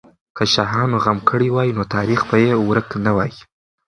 [0.37, 3.31] که شاهانو غم کړی وای، نو تاریخ به یې ورک نه وای.